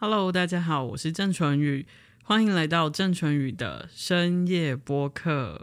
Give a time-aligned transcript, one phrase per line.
[0.00, 1.84] Hello，大家好，我是郑淳宇，
[2.22, 5.60] 欢迎来到郑淳宇的深夜播客。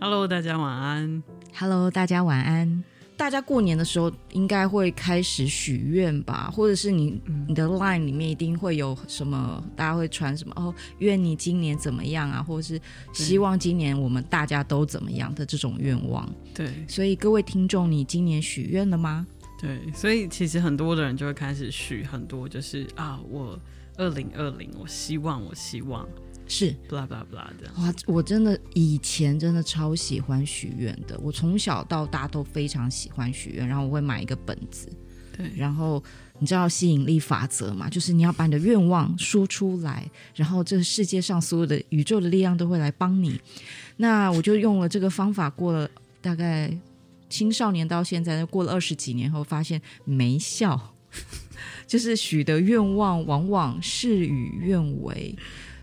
[0.00, 1.24] Hello，大家晚安。
[1.52, 2.84] Hello，大家晚安。
[3.18, 12.80] 大家过年的时候应该会开始许愿吧，或者是你你的 line 里面一定会有什么，大家会传什么哦，愿你今年怎么样啊，或者是
[13.12, 16.26] 希望今年我们大家都怎么样的这种愿望。
[16.54, 19.26] 对，所以各位听众，你今年许愿了吗？
[19.60, 23.58] 对，所以其实很多的人就会开始许很多，就是啊，我
[23.96, 26.08] 二零二零，我希望，我希望。
[26.48, 27.70] 是，blah blah blah 的。
[27.76, 31.18] 哇，我真的以前真的超喜欢许愿的。
[31.22, 34.88] 我从小到大都非常喜欢许愿，然后我会买一个本子。
[35.36, 36.02] 对，然后
[36.40, 37.88] 你知道吸引力法则嘛？
[37.88, 43.38] 就是你要把你的愿望说出来，然后这个世界上所有的宇宙的力量都会来帮你。
[43.98, 45.88] 那我就用了这个方法，过了
[46.20, 46.74] 大概
[47.28, 50.94] 青少年到现在，过了二十几年后，发现没效，
[51.86, 55.36] 就是许的愿望往往事与愿违。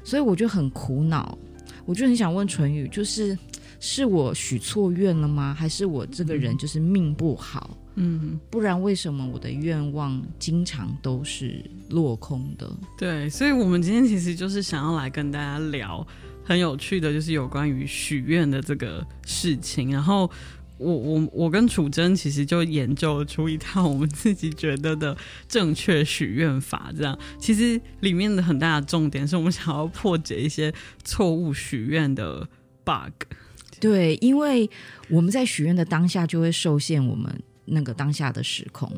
[0.05, 1.37] 所以我就很苦恼，
[1.85, 3.37] 我就很想问淳宇，就是
[3.79, 5.53] 是我许错愿了吗？
[5.53, 7.75] 还是我这个人就是命不好？
[7.95, 12.71] 嗯，不然为什么我的愿望经常都是落空的？
[12.97, 16.05] 对，所以我们今天其实就是想要来跟大家聊
[16.43, 20.29] 很有趣的，就是有关于许愿的这个事情，然后。
[20.77, 25.15] 我我我跟楚真其实就研究出一套我们自己觉得的
[25.47, 32.47] 正确许愿法，这样其实里面的很大的重点是我们想要破解一些错误许愿的
[32.83, 33.27] bug。
[33.79, 34.69] 对，因为
[35.09, 37.41] 我们在许愿的当下就会受限我们。
[37.65, 38.91] 那个当下的时空，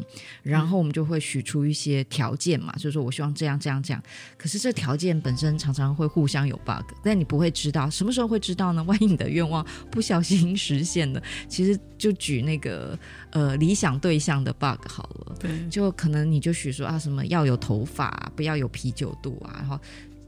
[0.44, 4.04] 然后我们就会许出一些条件嘛，就是说我希望这样这样这样。
[4.38, 8.84] 可是这条件本身常常会互相有 bug，但你不会知道什么时候会知道呢？
[8.84, 12.98] 万一你的愿望不小心实现了，其实就举那个
[13.32, 19.80] 呃理想对象的 bug 好了，对，就可能你就许说啊什么要有头发，不要有啤酒肚啊，然后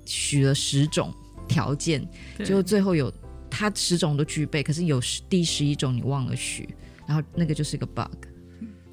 [0.05, 1.13] 许了十种
[1.47, 2.07] 条件，
[2.45, 3.13] 就最后有
[3.49, 6.69] 他十种都具备，可是有第十一种你忘了许，
[7.05, 8.28] 然后那个就是一个 bug。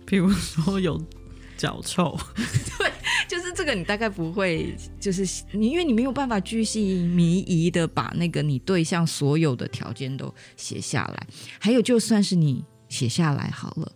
[0.06, 1.02] 比如说有
[1.56, 2.18] 脚臭，
[2.78, 2.92] 对，
[3.26, 11.26] 就是这个，你大概不会，就是你，因为你没有办法巨细靡遗的把那个你对象所有的条件都写下来。
[11.58, 13.92] 还有，就算是你写下来好了，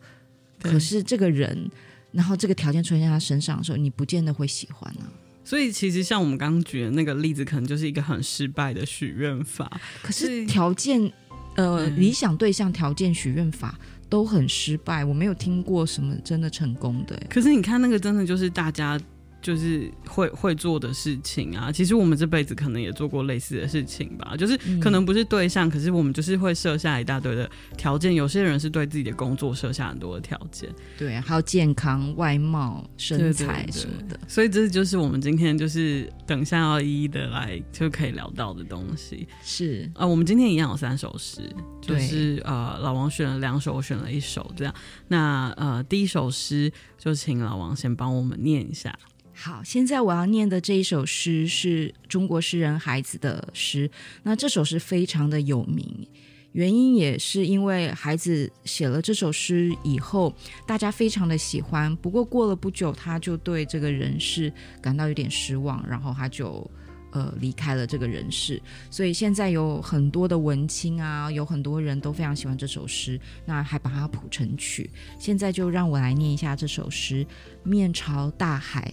[0.61, 1.71] 可是这个人，
[2.13, 5.07] 然后这个条件出现在他身上的时候，你不见得会喜欢啊。
[5.43, 9.81] 所以，其实像我们刚刚举的那个例子，可能就是一个很失败的许愿法。
[10.03, 11.13] 可是条件，
[11.61, 13.79] 呃，理想对象条件许愿法。
[14.09, 17.17] 都很失败，我没有听过什么真的成功的。
[17.31, 19.01] 可是你看那个，真的就是大家。
[19.43, 24.37] 就是会会做的事情啊，其实我们这辈子可能也做过类似的事情吧。
[24.37, 28.15] 就是可能不是对象，嗯、可是我们就是会设下一大堆的条件。
[28.15, 30.69] 有些人是对自己的工作设下很多的条件，
[30.99, 34.09] 对，还有健康、外貌、身材什么的。
[34.09, 39.27] 对对对，所以这就是我们今天就是等一下要一一的来就可以聊到的东西。
[39.43, 41.41] 是啊、呃，我们今天一样有三首诗，
[41.81, 44.75] 就是呃老王选了两首，我选了一首，这样。
[45.09, 48.95] 那呃第一首诗就请老王先帮我们念一下。
[49.43, 53.91] 好，现在我要念的这一首诗是中国诗人孩子的诗。
[54.23, 56.07] 那这首诗非常的有名，
[56.53, 60.35] 原因也是因为孩子写了这首诗以后，
[60.67, 61.97] 大家非常的喜欢。
[61.97, 64.53] 不过过了不久，他就对这个人世
[64.83, 66.71] 感到有点失望，然后他就
[67.13, 68.61] 呃离开了这个人世。
[68.91, 74.91] 所以现在有很多的文青啊，有很多人都非常喜欢这首诗，那还把它谱成曲。
[75.19, 77.27] 现在就让我来念一下这首诗：
[77.63, 78.93] 面朝大海。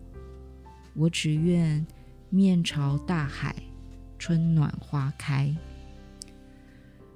[0.93, 1.85] 我只愿
[2.29, 3.55] 面朝大海，
[4.19, 5.55] 春暖花开。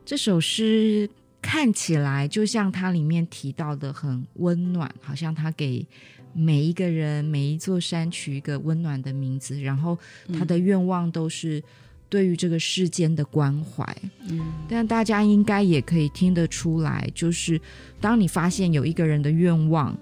[0.06, 1.10] 这首诗
[1.42, 5.86] 看起来就像它里面提到的很温暖，好像它给
[6.33, 9.98] 每一个人、每一座山取一个温暖的名字，然后
[10.38, 11.63] 他的愿望都是
[12.10, 13.86] 对于这个世间的关怀。
[14.27, 17.60] 嗯，但大家应该也可以听得出来，就是
[18.01, 19.98] 当你发现有一个人的愿望，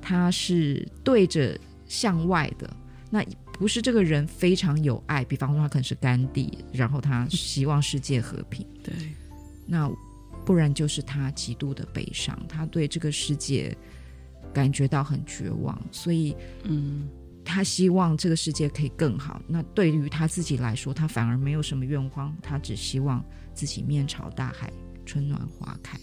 [0.00, 2.68] 他是对着向外的，
[3.10, 3.24] 那
[3.54, 8.66] 不是这个人非常有爱，比方说他可能是甘地，然后他希望世界和平。
[8.82, 8.92] 对，
[9.66, 9.90] 那。
[10.46, 13.76] 不然就是他极度的悲伤，他对这个世界
[14.50, 17.06] 感觉到很绝望，所以，嗯，
[17.44, 19.42] 他希望这个世界可以更好。
[19.46, 23.22] 那对于他自己来说，他反而没有什么愿望，他只希望
[23.52, 24.72] 自己面朝大海，
[25.04, 26.00] 春暖花开。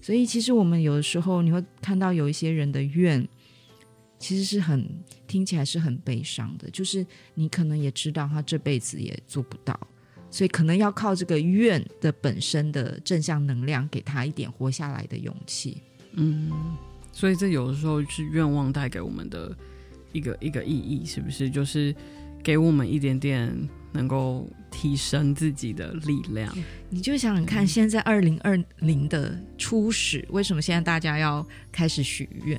[0.00, 3.28] 所以，其实我们有的时候你会看到有一些人的愿，
[4.24, 4.88] 其实是很
[5.26, 9.78] 听起来是很悲伤的，就是你可能也知道他这辈子也做不到。
[10.30, 15.76] 所以可能要靠这个愿的本身的正向能量，给他一点活下来的勇气。
[16.12, 16.50] 嗯，
[17.12, 19.54] 所以这有的时候是愿望带给我们的
[20.12, 21.50] 一个一个意义，是不是？
[21.50, 21.94] 就是
[22.42, 23.54] 给我们一点点
[23.92, 26.50] 能够提升自己的力量。
[26.88, 32.58] 你就想想看，现在二零二零的初始，为什么现在大家要开始许愿？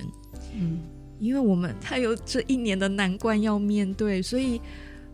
[0.54, 0.80] 嗯，
[1.20, 4.62] 因为我们他有这一年的难关要面对，所以。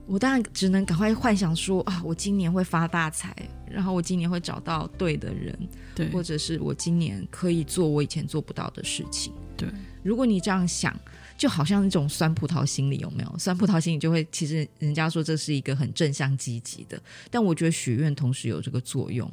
[0.08, 3.34] 我当然只能赶快幻想说啊，我今年会发大财，
[3.70, 5.58] 然后我今年会找到对的人，
[5.96, 9.32] 对，或者是我今年可以做我以前做不到的事情。
[9.56, 9.70] 对，
[10.04, 11.00] 如果你这样想，
[11.38, 13.38] 就好像那种酸葡萄心理，有没有？
[13.38, 19.32] 酸葡萄心理就会，其实人家说这是一个很正向积极的，但我觉得许愿同时有这个作用。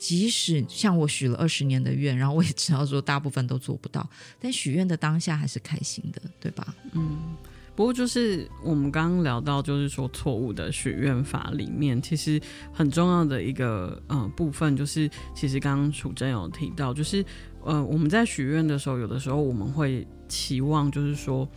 [0.00, 4.08] 即使像我许了二十年的愿，然后我也知道说大部分都做不到，
[4.40, 6.74] 但许愿的当下还是开心的，对吧？
[6.92, 7.36] 嗯。
[7.76, 12.40] 不过就是我们刚刚聊到，就是说错误的许愿法里面，其实
[12.72, 17.24] 很重要的一个呃部分，就是其实刚刚楚真有提到，就是
[17.64, 21.48] 呃我们在许愿的时候，有的时候我们会期望，就是说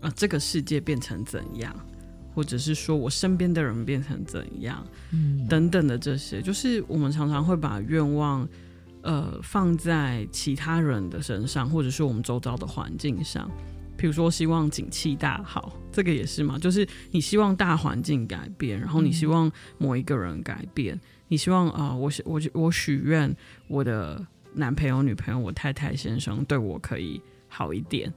[0.00, 1.74] 呃这个世界变成怎样，
[2.34, 8.48] 或者是说我身边的人变成怎样，嗯，等等的这些，就是我们常常会把愿望
[9.02, 13.50] 呃放在其他人的身上，或者是我们周遭的环境上。
[13.96, 23.30] 比如说，希望景气大好，这个也是嘛，就是你希望大环境改变，然后你希望某一个人改变，嗯、你希望啊、呃，我我我许愿
[23.68, 28.10] 我的男朋友、女朋友、我太太、先生对我可以好一点，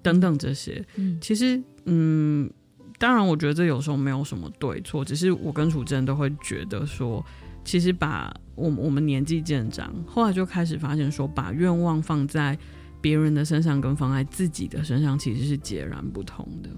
[0.00, 0.82] 等等这些。
[0.94, 2.50] 嗯，其实，嗯，
[2.98, 7.24] 当然，我觉得这有时候没有什么对错，只是我跟楚真都会觉得说，
[7.64, 12.58] 其实把我我们年纪渐长，后来就开始发现说，把愿望放在。
[12.98, 16.70] 别人的身上跟放在自己的身上其实是截然不同的，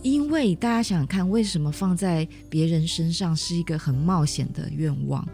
[0.00, 5.26] 因为大家想想看，为什么放在别人身上是一个很冒险的愿望？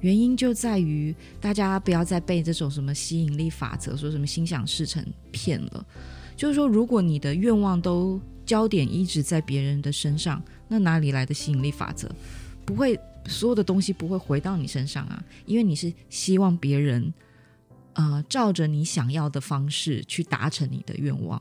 [0.00, 5.86] 原因就在于大家不要再被这种什么吸引力法则，说什么心想事成骗了。
[6.36, 12.10] 就是说，如果你的愿望都焦点一直在别人的身上，那哪里来的吸引力法则？
[12.64, 17.12] 不会，所有的东西不会回到你身上啊，因为你是希望别人。
[17.96, 21.40] 呃，照着你想要的方式去达成你的愿望。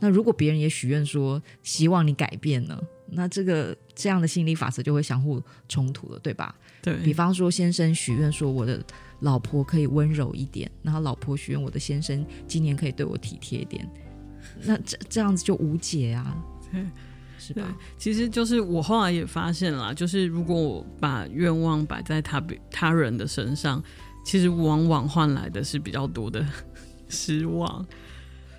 [0.00, 2.76] 那如果别人也许愿说希望你改变呢？
[3.10, 6.52] 那这个这样的心理法则就会相互冲突了，对吧？
[6.82, 6.96] 对。
[7.04, 8.84] 比方说，先生许愿说我的
[9.20, 13.88] 老婆可以温柔一点，然后老婆许愿我的先生今年可以对我体贴一点。
[14.64, 16.36] 那这这样子就无解啊，
[16.70, 16.84] 对，
[17.38, 17.76] 是吧？
[17.98, 23.82] 其实就是我后来也发现了，就是如果我把愿望摆在他他人的身上。
[24.24, 26.46] 其实往往换来的是比较多的
[27.10, 27.84] 失望，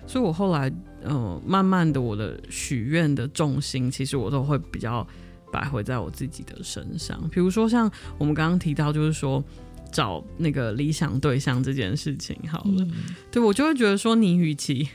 [0.06, 0.70] 所以我后来
[1.02, 5.08] 呃，慢慢的我的许愿的重心，其实我都会比较
[5.50, 7.18] 摆回在我自己的身上。
[7.30, 9.42] 比如说像我们刚刚提到，就是说
[9.90, 12.92] 找那个理想对象这件事情，好了，嗯、
[13.30, 14.86] 对我就会觉得说，你与其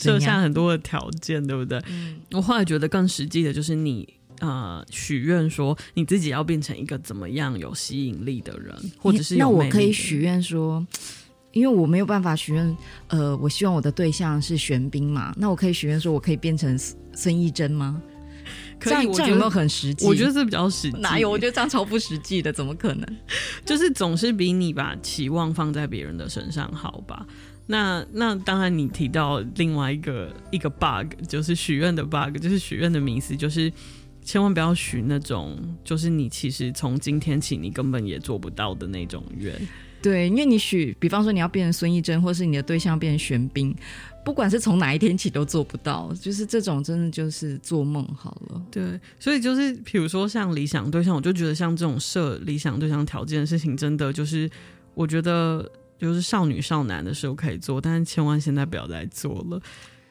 [0.00, 1.78] 设下很多的条件，对不对？
[1.88, 4.08] 嗯、我后来觉得更实际的就是你。
[4.40, 9.36] 呃，许愿说你自己要变成一个怎么样有吸引力的人，或者是。
[9.36, 10.82] 那我可以许愿说，
[11.52, 12.76] 因为我没有办法许愿，
[13.08, 16.74] 呃，我希望我的对象是玄彬嘛，那我可以许愿说我可以变成
[17.12, 18.00] 孙艺珍吗？
[18.78, 20.06] 可以，这样这样有没有很实际？
[20.06, 20.96] 我觉得这比较实际。
[21.00, 21.28] 哪有？
[21.28, 23.06] 我觉得这样超不实际的，怎么可能？
[23.66, 27.26] 就是总是比你把期望放在别人的身上好吧？
[27.70, 33.72] 那那当然，你提到另外一个一个 bug，就是许愿的 bug，就是许愿的迷思，就是。
[34.22, 39.58] 千万不要许那种，就是你其实从今天起你根本也做不到的那种愿。
[40.02, 43.74] 对，因为你许，比方说你要变成孙艺珍，或是你的对象变成玄彬，
[44.22, 48.62] 不管是从哪一天起都做不到，就是这种真的就是做梦好了。
[48.70, 54.48] 对，所以就是比如说像理想对象，我就觉得像这种设理想对象条件的事情，真的就是
[54.92, 55.66] 我觉得
[56.00, 59.60] 就是少女少男的时候可以做，但是千万现在不要再做了。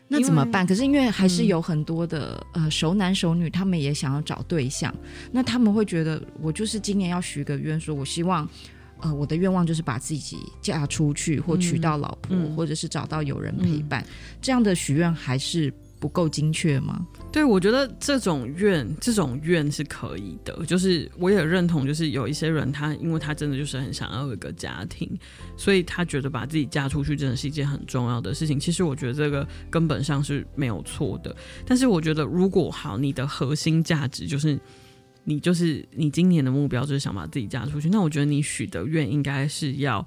[0.08, 0.66] 那怎么办？
[0.66, 4.94] 可是因为还是有很多的、嗯、呃熟男熟女，他们也想要找对象，
[5.32, 8.48] 那他们会觉得我就是今年要许个愿，说我希望
[9.00, 14.08] 呃我的愿望就是把自己嫁出去，或娶到老婆，嗯、或者是找到有人陪伴，嗯、
[14.42, 15.74] 这样的许愿还是。
[16.00, 17.06] 不够精确吗？
[17.32, 20.66] 对，我觉得这种愿，这种愿是可以的。
[20.66, 25.10] 就是我也认同，就是有一些人他，因为他真的就是很想要有一个家庭，
[25.58, 28.60] 所以他觉得把自己嫁出去真的是一件很重要的事情。
[28.60, 31.36] 其实我觉得这个根本上是没有错的。
[31.66, 34.60] 但是我觉得，如果好，你的核心价值就是
[35.26, 40.06] 你就是你今年的目标就是想把自己嫁出去，那我觉得你许的愿应该是要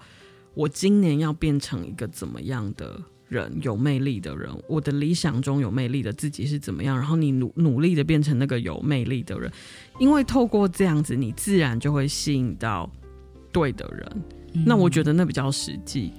[0.54, 3.00] 我今年要变成一个怎么样的
[3.32, 6.94] 人有魅力的人，我的理想中有魅力的自己是怎么样？
[6.94, 9.50] 然后你努努力的变成那个有魅力的人，
[9.98, 12.88] 因为透过这样子，你自然就会吸引到
[13.50, 14.22] 对的人。
[14.52, 16.12] 嗯、那我觉得那比较实际。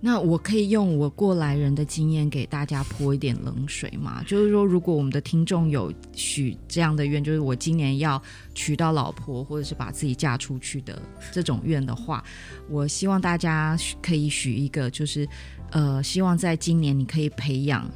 [0.00, 4.22] 那我可以用我过来人的经验给大家泼一点冷水吗？
[4.26, 8.22] 就是说，如果我们的听众有许这样的愿，就是我今年要
[8.54, 11.00] 娶到老婆，或者是把自己嫁出去的
[11.32, 12.22] 这种愿的话，
[12.68, 15.28] 我希望大家可以许一个，就是。
[15.70, 17.86] 呃，希望在今年你可以培养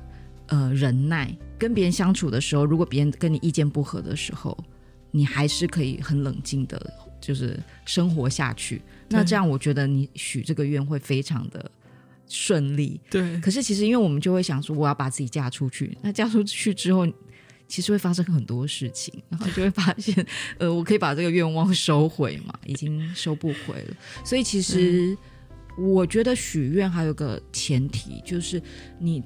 [0.48, 4.54] 呃忍耐，跟别人相处的时候，如果别人跟你意见不合的时候，
[5.10, 8.82] 你还是可以很冷静的，就是生活下去。
[9.08, 11.70] 那这样，我觉得你许这个愿会非常的
[12.32, 13.00] 顺利。
[13.10, 13.38] 对。
[13.40, 17.06] 可是其实，因为我们就会想说，我要把自己嫁出去，那嫁出去之后，
[17.68, 20.26] 其实会发生很多事情，然后就会发现，
[20.58, 23.96] 呃，我可以把这个愿望收回嘛，已经收不回了。
[24.24, 25.16] 所以其实。
[25.78, 28.62] 我觉得许愿还有个前提，就是
[28.98, 29.22] 你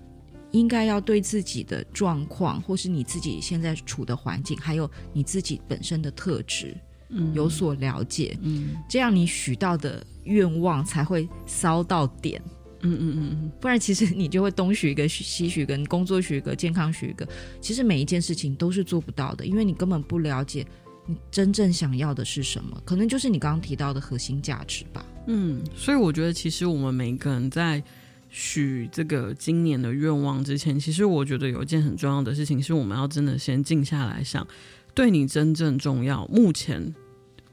[0.52, 6.72] 应该要对自己的状况，或是你自己现在处的环境，还有你自己本身的特质，
[7.08, 12.40] 嗯，有所了解，嗯，这样你许到的愿望才会烧到点，
[12.82, 17.26] 嗯嗯嗯嗯，不然其实你就会东许一个，西许一个，工作许一个，健康许一个，
[17.60, 20.66] 其实每一件事情都是做不到的，因为你根本不了解
[21.06, 25.04] 你真正想要的是什么，可能就是你刚刚提到的核心价值吧。
[25.26, 27.82] 嗯，所以我觉得，其实我们每一个人在
[28.28, 34.46] 许这个今年的愿望之前，其实我觉得有一件很重要的事情，是我们要真的先静下来想，
[34.94, 36.94] 对你真正重要，目前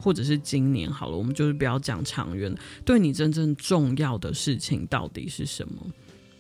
[0.04, 5.76] 或者是今年好了，我们就是不要讲长远，对你真正重要的事情到底是什么？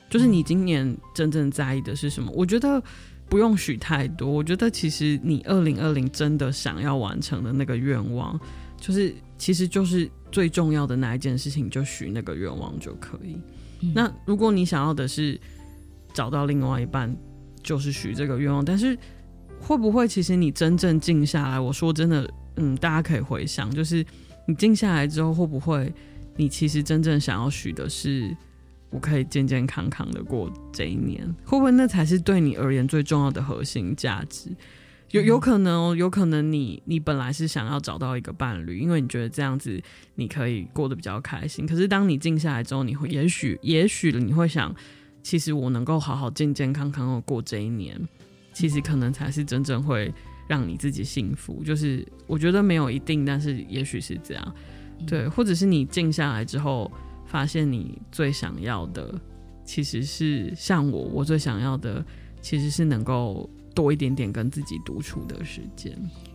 [0.09, 2.29] 就是你今年真正在意的是什么？
[2.35, 2.83] 我觉得
[3.29, 8.37] 不用许太多，我觉得其实你二零二零真的想要完成的那个愿望，
[8.79, 10.09] 就是其实就是。
[10.33, 13.37] 最重要的那一件事情，就许那个愿望就可以。
[13.81, 15.39] 嗯、那如果你想要的是
[16.11, 17.15] 找到另外一半，
[17.61, 18.65] 就是许这个愿望。
[18.65, 18.97] 但是
[19.59, 24.05] 会不会，其实你真正静下来，我说真的，嗯，大家可以回想，就是
[24.47, 25.91] 你静下来之后，会不会
[26.35, 28.35] 你其实真正想要许的是，
[28.89, 31.25] 我可以健健康康的过这一年？
[31.45, 34.49] 会不会那才是对你而言最重要的核心价值？
[35.11, 39.79] 有有可能哦，有可能你你本来是想要找到一个伴侣，因为你觉得这样子
[40.15, 41.67] 你可以过得比较开心。
[41.67, 44.73] 可是当你静下来之后，你会也许也许你会想，
[45.21, 47.95] 其实我能够好好健健康康的过这一年，
[48.53, 50.11] 其实可能才是真正会
[50.47, 51.63] 让你自己幸福。
[51.63, 54.55] 就是我觉得没有一定，但是也许是这样，
[55.07, 56.91] 对，或者是你静下来之后，
[57.25, 59.19] 发现你最想要的
[59.63, 62.05] 其实是像我，我最想要的
[62.41, 63.49] 其实是能够。
[63.75, 65.91] 多一点点跟自己独处的时间。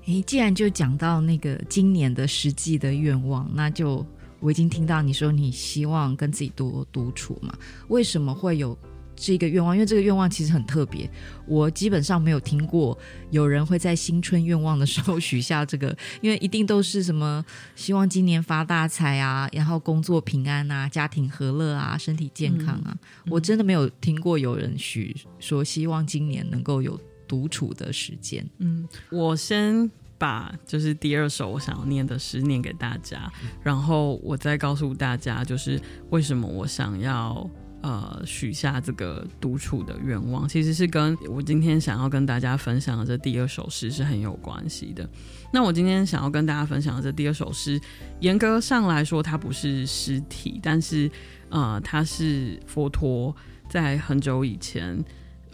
[0.06, 4.04] 诶，既然就讲到那个今年的实际的愿望，那就
[4.40, 7.56] 我已经听到你说你希望跟自己多独处嘛？
[7.86, 8.76] 为什么会有
[9.18, 9.75] 这个愿望？
[9.75, 11.10] 因为这个愿望其实很特别，
[11.46, 12.96] 我基本上没有听过
[13.30, 17.44] 有人会在新春愿望的时候许下这个，因为一定都是什么
[17.75, 22.96] 希望今年发大财啊，然后工作平安啊，家庭和乐啊，身体健康啊。
[23.25, 26.98] 嗯，我真的没有听过有人许说希望今年能够有。
[27.28, 33.30] 独处的时间，嗯，我先把就是第二首我想要念的诗念给大家，
[33.62, 37.46] 然后我再告诉大家，就是为什么我想要
[37.82, 45.08] 呃许下这个独处的愿望，其实是跟我今天想要跟大家分享的这第二首诗是很有关系的。
[45.52, 47.80] 那我今天想要跟大家分享的这第二首诗，
[48.20, 51.11] 严格上来说它不是诗体，但是
[51.49, 53.35] 呃，它是佛陀
[53.68, 55.02] 在很久以前。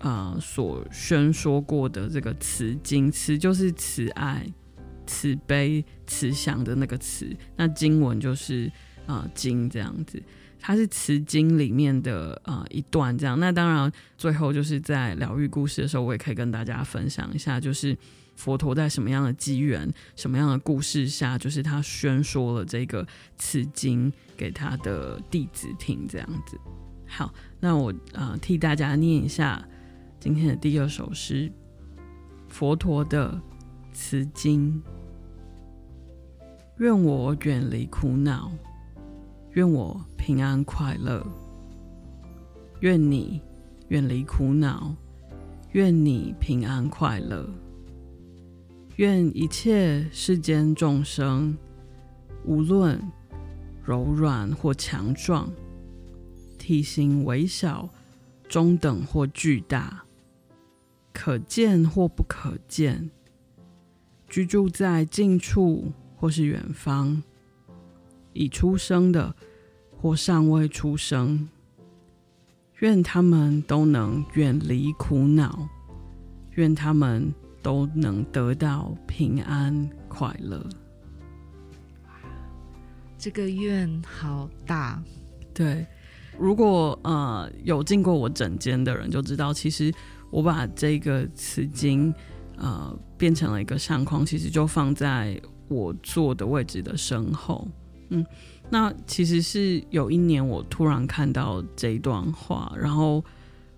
[0.00, 4.46] 呃，所宣说过的这个慈经，慈就是慈爱、
[5.06, 8.70] 慈悲、慈祥的那个慈，那经文就是、
[9.06, 10.22] 呃、经这样子。
[10.66, 13.38] 它是慈经里面的呃一段这样。
[13.38, 17.94] 那当然，最后就是在疗愈故事的时候，我也可以跟大家分享一下，就是
[18.34, 23.06] 佛陀在什么样的机缘、什么样的故事下，就是他宣说了这个
[23.36, 26.58] 慈经给他的弟子听这样子。
[27.06, 27.30] 好，
[27.60, 29.62] 那我呃替大家念一下
[30.18, 31.52] 今天的第二首诗：
[32.48, 33.38] 佛陀的
[33.92, 34.82] 慈经。
[36.78, 38.50] 愿我远离苦恼，
[39.54, 41.24] 愿我平安快乐。
[42.80, 43.40] 愿你
[43.88, 44.94] 远离苦恼，
[45.72, 47.48] 愿你平安快乐。
[48.96, 51.56] 愿一切世间众生，
[52.44, 53.00] 无论
[53.84, 55.50] 柔软或强壮，
[56.58, 57.88] 体型微小、
[58.48, 60.04] 中等或巨大，
[61.12, 63.10] 可见或不可见，
[64.28, 65.92] 居住在近处。
[66.16, 67.22] 或是远方，
[68.34, 69.34] 已出生的
[69.96, 71.48] 或尚未出生，
[72.80, 75.68] 愿他们都能远离苦恼，
[76.56, 80.62] 愿他们都能得到平安快乐。
[83.16, 85.02] 这个愿好大。
[85.54, 85.86] 对，
[86.38, 89.90] 如果呃有进过我诊间的人就知道，其实
[90.30, 92.12] 我把这个慈经
[92.58, 95.40] 呃变成了一个相框，其实就放在。
[95.66, 97.66] 我坐的位置的身后，
[98.14, 98.24] 嗯，
[98.70, 103.24] 那其实是有一年我突然看到这一段话，然后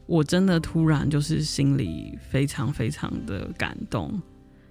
[0.07, 4.21] 我真的突然就是心里非常非常的感动，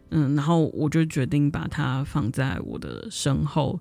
[0.09, 3.79] 嗯，然后我就决定把它放在我的身后，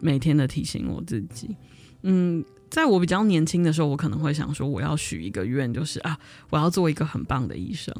[0.00, 1.56] 每天的提醒我自己，
[2.02, 6.18] 嗯，在我比较年轻的时候，我可能会想说，我要许一个愿，就是啊，
[6.50, 7.94] 我要做一个很棒的医生，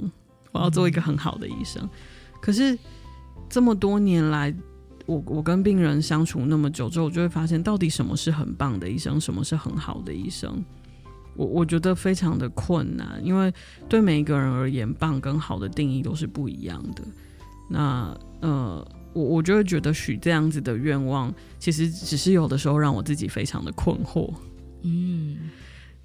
[0.51, 1.89] 我要做一个很好的医生，
[2.41, 2.79] 可是。
[3.49, 4.55] 这么多年来，
[5.13, 10.65] 我我跟病人相处那么久之后，我就会发现，到底什么是很棒的医生，什么是很好的医生？
[11.35, 13.53] 我我觉得非常的困难，因为
[13.89, 17.03] 对每一个人而言，棒跟好的定义都是不一样的。
[17.71, 24.33] 那呃，我我就会觉得许这样子的愿望，其实只是有的时候让我自己非常的困惑。
[24.83, 25.51] 嗯，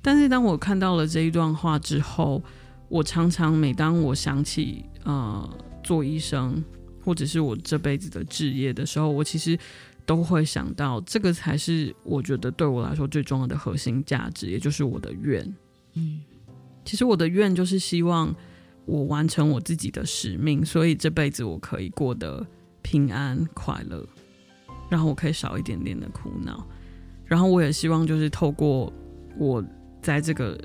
[0.01, 2.41] 但是当我看到了这一段话之后，
[2.87, 5.49] 我常常每当我想起呃
[5.83, 6.63] 做医生。
[7.07, 9.57] 或者是我这辈子的职业的时候，我其实
[10.05, 15.41] 都会想到，这个才是我觉得对我来说最重要的核心价值，也就是我的愿。
[15.93, 16.19] 嗯，
[16.83, 18.35] 其实我的愿就是希望
[18.83, 22.45] 我完成我自己的使命，所以这辈子我可以过得
[22.81, 24.05] 平安快乐，
[24.89, 26.67] 然后我可以少一点点的苦恼，
[27.25, 28.91] 然后我也希望就是透过
[29.37, 29.63] 我
[30.01, 30.59] 在这个。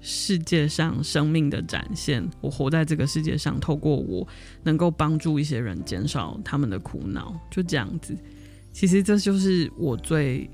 [0.00, 4.26] 世界上生命的展现，我活在这个世界上，透过我
[4.62, 8.16] 能够帮助一些人减少他们的苦恼，就这样子。
[8.72, 10.48] 其实这就是我最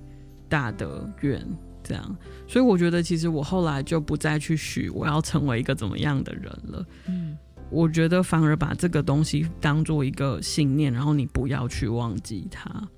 [0.49, 1.47] 大的愿，
[1.83, 2.17] 这样。
[2.47, 6.87] 所以我觉得，其实我后来就不再去许我要成为一个怎么样的人了。
[7.07, 7.37] 嗯，
[7.71, 12.89] 我觉得反而把这个东西当做一个信念，然后你不要去忘记它，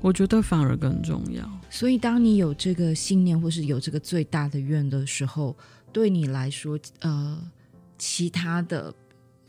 [0.00, 1.48] 我觉得反而更重要。
[1.70, 5.56] 所以，当你有这个信念，或是有这个最大的愿的时候，
[5.92, 7.38] 对你来说，呃，
[7.98, 8.94] 其他的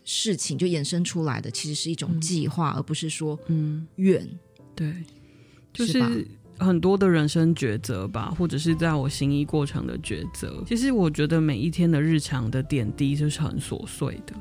[0.04, 4.28] 事情就衍生出来的，其实是一种计划，嗯、而不是说，嗯，愿。
[4.74, 4.94] 对，
[5.74, 10.64] 就是很多的人生抉择吧，或者是在我行医过程的抉择。
[10.68, 14.34] 其实，我觉得每一天的日常的点滴就是很琐碎的。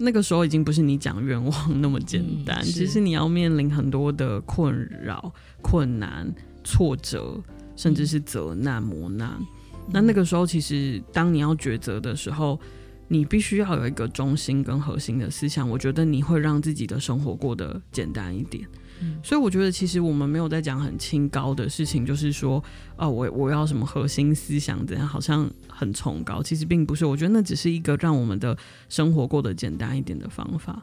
[0.00, 5.32] 那个时候已经不是你讲愿望那么简单，嗯、其实你要面临很多的困扰、
[5.62, 6.32] 困难。
[6.62, 7.42] 挫折，
[7.74, 9.32] 甚至是责难、磨难。
[9.90, 12.60] 那那个时候，其实当你要抉择的时候，
[13.08, 15.66] 你必须要有一个中心跟核心的思想。
[15.68, 18.68] 我觉得你会让自己的生活过得简单一点。
[19.00, 22.62] 嗯，所以我觉得，其实我们没有在讲很清高的事情，就是说，
[22.96, 26.42] 啊，我我要什么核心思想怎样，好像很崇高。
[26.42, 28.56] 其实并不是，我觉得那只是一个让我们的
[28.88, 30.82] 生活过得简单一点的方法。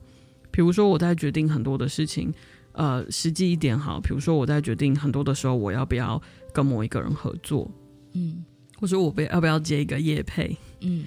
[0.51, 2.34] 比如说，我在决定很多的事情。
[2.73, 6.21] 呃，实际一点好，比如说我在决定很多的时候，我要不要
[6.53, 7.67] 跟某一个人合作，
[8.13, 8.45] 嗯，
[8.80, 11.06] 或者我要不要接一个业配，嗯，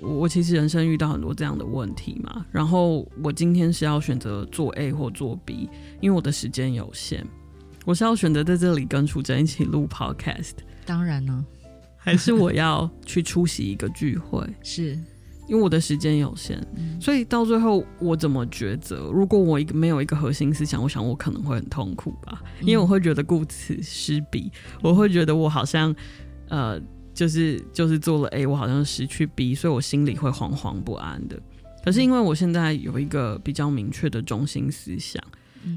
[0.00, 5.68] 我其实人生遇到很多这样的问题嘛，然后我今天是要选择做 A 或做 B，
[6.00, 7.24] 因为我的时间有限，
[7.84, 10.52] 我是要选择在这里跟楚真一起录 Podcast，
[10.86, 11.44] 当然呢，
[11.96, 14.98] 还是我要去出席一个聚会， 是。
[15.48, 16.62] 因为我的时间有限，
[17.00, 19.10] 所以到最后我怎么抉择？
[19.10, 25.96] 如果我一个没有一个核心思想，我想我可能会很痛苦吧，因为我会觉得顾此失彼，我会觉得我好像
[26.50, 26.78] 呃，
[27.18, 31.36] 就是就是做了 A，我好像失去 B，所以我心里会惶惶不安的。
[31.84, 35.20] 可是因为我现在有一个比较明确的中心思想，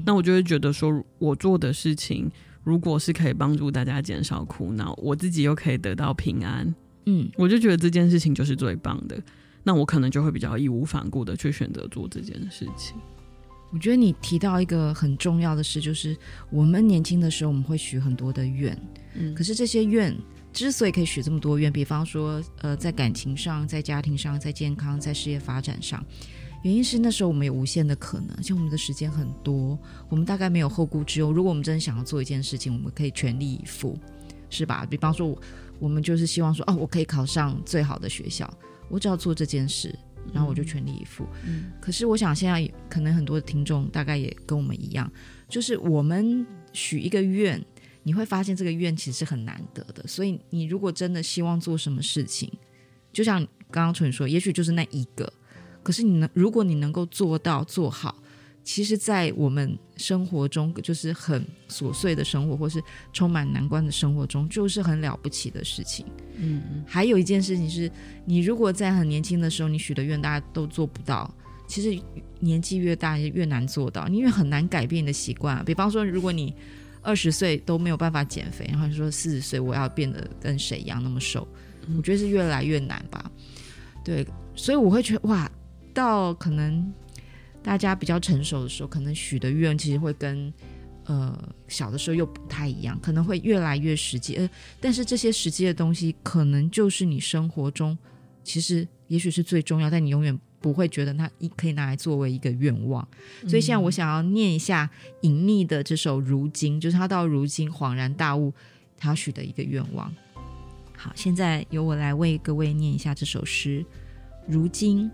[0.06, 2.30] 那我就会觉得说我做的事情，
[2.62, 6.72] 如果是可以帮助大家减少苦恼，我自己又可以得到平安，
[7.06, 9.20] 嗯，我就觉得这件事情就是最棒的。
[9.64, 12.96] 那我可能就会比较义无反顾的去选择做这件事情。
[13.72, 16.16] 我觉得你提到一个很重要的事，就是
[16.50, 18.78] 我们年轻的时候我们会许很多的愿，
[19.14, 20.14] 嗯，可是这些愿
[20.52, 26.04] 之所以可以许这么多愿，比方说呃，在感情上、在家庭上、在健康、在事业发展上，
[26.62, 31.32] 原因是那时候我们有无限的可能，像我们的时间很多，我们大概没有后顾之忧。
[31.32, 33.98] 如果我们真的想要做一件事情，我们可以全力以赴，
[34.50, 34.86] 是吧？
[34.88, 35.38] 比方说，我
[35.78, 38.48] 我们就是希望说，哦，我可以考上最好的学校，
[38.88, 39.94] 我只要做这件事。
[40.32, 41.26] 然后我就全力以赴。
[41.44, 45.10] 嗯，可是我想现在可能很多的听众大概也跟我们一样，
[45.48, 47.60] 就是我们许一个愿，
[48.02, 50.06] 你会发现这个愿其实是很难得的。
[50.06, 52.50] 所以你如果真的希望做什么事情，
[53.12, 55.32] 就像刚刚纯说，也许就是那一个，
[55.82, 58.16] 可是你能，如果你能够做到做好。
[58.64, 62.80] 其实，在我们生活中，就是很琐碎的生活，或是
[63.12, 66.06] 充满难关的生活中，就是很了不起的事情。
[66.36, 67.90] 嗯，还有一件事情是，
[68.24, 71.28] 你如果在很年轻的时候，你许的愿大家都做不到，
[71.66, 72.00] 其实
[72.38, 75.64] 年纪越大越难做到，因为很难改变你的习惯啊。
[75.66, 76.54] 比方说，如果你
[77.02, 81.46] 二十岁都没有办法减肥，然后说四十岁我要变得跟谁一样那么瘦，
[81.96, 83.30] 我觉得是越来越难吧。
[84.04, 85.50] 对，所以我会觉得哇，
[85.92, 86.92] 到可能。
[87.64, 90.52] 大家比较成熟的时候，可能许的愿其实会跟
[91.04, 94.34] 呃小的时候又不太一样，可能会越来越实际。
[94.34, 97.96] 呃，但是这些实际的东西，可能就是你生活中
[98.42, 103.06] 其实也许是最重要，但你永远不会觉得它一可以拿来作为一个愿望。
[103.48, 104.88] 所以现在我想要念一下
[105.20, 108.54] 隐匿的这首《如今》，就是他到如今恍然大悟，
[108.96, 110.10] 他要许的一个愿望。
[110.96, 113.84] 好，现在由我来为各位念一下这首诗：
[114.46, 115.10] 如今，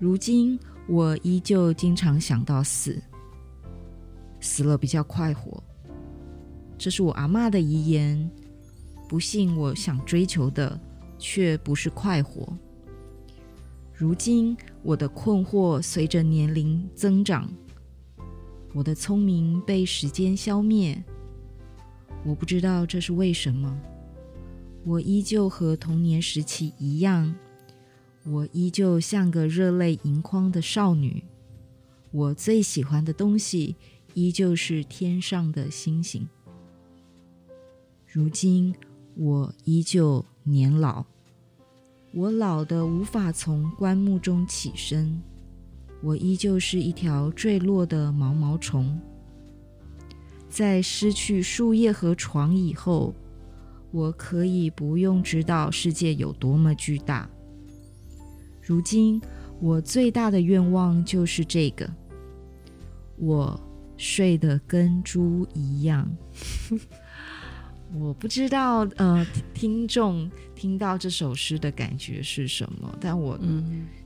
[0.00, 0.58] 如今。
[0.86, 3.02] 我依旧经常想到死，
[4.38, 5.64] 死了比较快活。
[6.76, 8.30] 这是我阿嬷的遗言。
[9.08, 10.78] 不幸，我想追求的
[11.18, 12.54] 却不是快活。
[13.96, 17.48] 如今，我的困惑随着年龄增长，
[18.72, 21.00] 我的聪明被时间消灭。
[22.26, 23.80] 我不知道这是为什么。
[24.84, 27.32] 我依旧和童年时期一样。
[28.24, 31.22] 我依旧像个热泪盈眶的少女，
[32.10, 33.76] 我最喜欢的东西
[34.14, 36.26] 依旧是天上的星星。
[38.06, 38.74] 如今
[39.14, 41.04] 我依旧年老，
[42.16, 45.20] 我老得无法从棺木中起身，
[46.00, 48.96] 我依旧是一条坠落的毛毛虫。
[50.48, 53.12] 在失去树叶和床以后，
[53.90, 57.28] 我可以不用知道世界有多么巨大。
[58.62, 59.20] 如今，
[59.60, 61.90] 我最大的愿望就是这个。
[63.16, 63.60] 我
[63.96, 66.08] 睡得跟猪一样。
[67.92, 72.96] 我不知道，呃，听众听到这首诗的感觉是什么？
[73.00, 73.38] 但我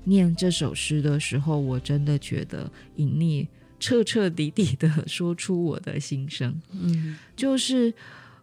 [0.05, 3.47] 念这首诗的时候，我真的觉得隐匿
[3.79, 6.61] 彻彻底底的说出我的心声。
[6.73, 7.93] 嗯，就是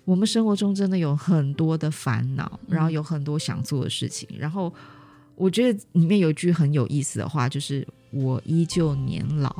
[0.03, 4.73] 我们生活中真的有很多的烦恼，然后有很多想做的事情，然后。
[5.37, 9.53] 我觉得里面有一句很有意思的话，就是“我依旧年老”。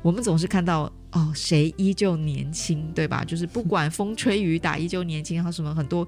[0.00, 3.24] 我们总是看到哦，谁依旧年轻，对吧？
[3.24, 5.36] 就是不管风吹雨打，依旧年轻。
[5.36, 6.06] 然后什么很多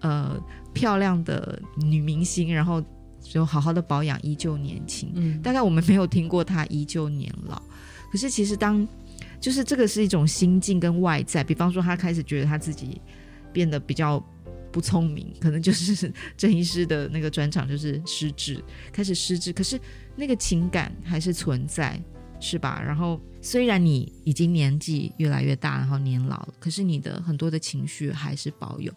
[0.00, 0.38] 呃
[0.72, 2.82] 漂亮的女明星，然后
[3.20, 5.10] 就好好的保养，依旧年轻。
[5.14, 7.60] 嗯，大概我们没有听过她依旧年老。
[8.10, 8.86] 可是其实当
[9.40, 13.00] 就是这个是一种心境跟外在，比方说她开始觉得她自己
[13.52, 14.24] 变得比较。
[14.70, 19.52] 不聪明，可能就是郑医师的那个专场就是失智，开始失智。
[19.52, 19.78] 可是
[20.16, 22.02] 那个情感还是存在，
[22.42, 22.82] 是吧？
[22.84, 28.92] 然后虽然你已经年纪越来越大，然后年老了，可是你的很多的情绪还是保有。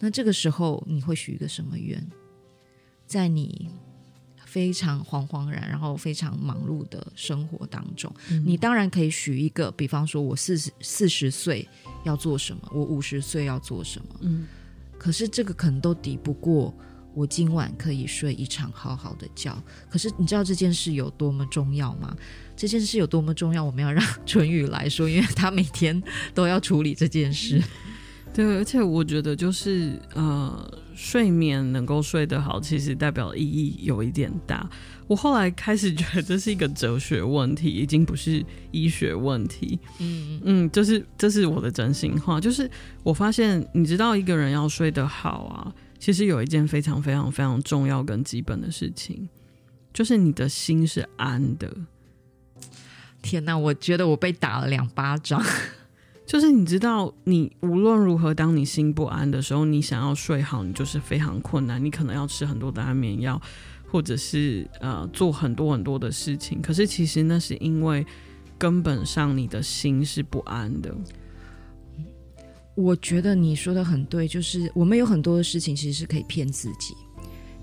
[0.00, 2.02] 那这个时候你会许一个什么愿？
[3.06, 3.68] 在你
[4.44, 11.68] 非常惶惶然，然后非常忙碌的生活当中，嗯、你当然可以许一个，比方说我四十四十岁
[12.04, 14.46] 要做什么，我五十岁要做什么，嗯。
[14.98, 16.74] 可是这个可能都抵不过
[17.14, 19.54] 我今晚可以睡一场好好的觉。
[19.90, 22.16] 可是你知道这件事有多么重要吗？
[22.56, 23.62] 这件事有多么重要？
[23.62, 26.02] 我们要让 淳宇来说，因为他每天
[26.34, 27.62] 都要处理这件事。
[28.34, 34.68] 对，而且我觉得就是呃，睡眠能够睡得好，其实代表意义有一点大。
[35.06, 39.78] 我后来开始觉得这是一个哲学问题，已经不是医学问题。
[40.00, 42.38] 嗯嗯，就是这是我的真心话。
[42.38, 42.68] 就是
[43.02, 49.26] 我发现，你知道一个人要睡得好啊，其实有一件非常非常非常重要跟基本的事情，
[49.94, 51.74] 就是你的心是安的。
[53.26, 55.42] 天哪，我觉得我被打了两巴掌。
[56.24, 61.84] 就是你知道，你无论如何，当你心不安的时候，你想要睡好，你就是非常困难。
[61.84, 63.40] 你可能要吃很多的安眠药，
[63.90, 66.62] 或者是呃做很多很多的事情。
[66.62, 68.06] 可是其实那是因为
[68.56, 70.94] 根本上你的心是不安的。
[72.76, 76.94] 我觉得你说的很对，就是我们有很多的事情其实是可以骗自己。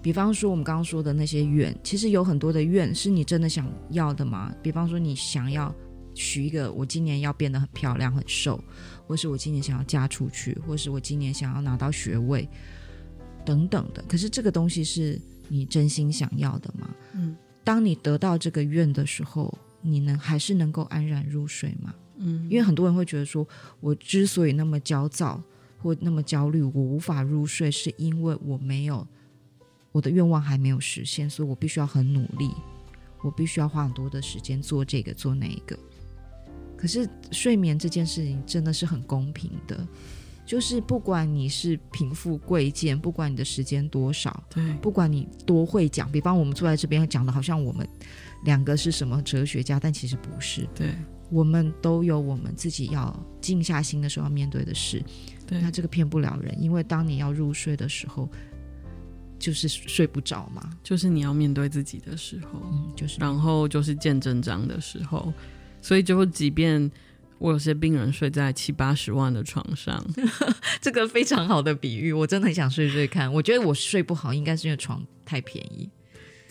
[0.03, 4.53] 比方说我们刚刚说的那些愿，其实有很多的愿是你真的想要的吗？
[4.61, 5.73] 比方说你想要
[6.13, 8.61] 许一个，我今年要变得很漂亮、很瘦，
[9.07, 12.45] 或是我今年想要嫁出去，或是我今年想要拿到学位
[13.45, 14.03] 等等的。
[14.05, 16.93] 可是这个东西是你真心想要的吗？
[17.13, 21.95] 嗯，当你得到这个愿的时候，你能还是能够安然入睡吗？
[22.17, 23.47] 嗯，因为很多人会觉得说，
[23.79, 25.41] 我之所以那么焦躁
[25.77, 29.07] 或那么焦虑，我无法入睡，是因为我没有
[29.93, 32.51] 我的愿望还没有实现，所以我必须要很努力，
[33.21, 35.79] 我必须要花很多的时间做这个做那一个。
[36.75, 39.87] 可是睡眠这件事情真的是很公平的，
[40.45, 47.87] 就是不管你是贫富贵贱，不管你的时间多少，对，不管你多会讲，比方我们坐在这边讲的好像我们
[48.43, 50.93] 两个是什么哲学家，但其实不是，对。
[51.29, 55.03] 我们都有我们自己要静下心的时候要面对的事，
[55.47, 58.29] 对，那这个骗不了人，因为当你要入睡的时候，
[59.43, 65.33] 就是睡不着嘛，就是你要面对自己的时候，嗯，就是，然后就是见真章的时候，
[65.81, 66.89] 所以就即便
[67.39, 70.01] 我有些病人睡在七八十万的床上，
[70.79, 73.33] 这个非常好的比喻，我真的很想睡睡看。
[73.33, 75.89] 我觉得我睡不好，应该是因为床太便宜，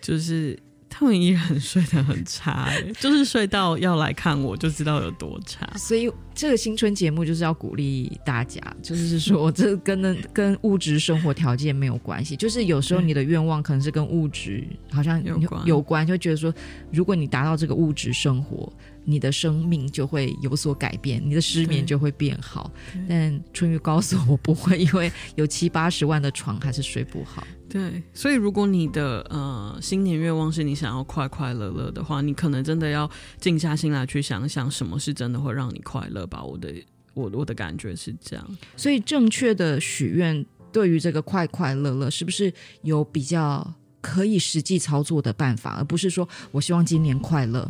[0.03, 0.59] 就是。
[0.95, 5.67] 他们依然睡得很差， 就是睡到要来看我就知道有多差。
[5.77, 16.53] 所以这个新春节目就是要鼓励大家，就是说这跟跟物质生活条件没有关系，就是有时候你的愿望可能是跟物质好像有关，有关，就觉得说
[16.93, 18.71] 如果你达到这个物质生活。
[19.05, 22.71] 你的生命就会有所改变，你的失眠就会变好。
[23.09, 27.45] 但春雨告诉我不会，因为有七八十万的床还是睡不好。
[27.73, 36.45] 对，所以如果你的呃新年愿望是你想要快快乐乐的话，你可能真的要静下心来去想想，什么是真的会让你快乐吧。
[36.45, 36.71] 我的
[37.15, 38.47] 我我的感觉是这样。
[38.77, 43.73] 所以正确的许愿对于这个快快乐乐，是不是有比较？
[44.03, 47.67] 可以实际操作的办法，而不是说我希望今年快乐。